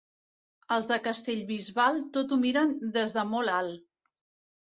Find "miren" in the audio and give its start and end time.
2.45-2.73